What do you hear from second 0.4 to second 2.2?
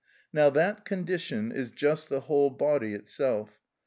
that condition is just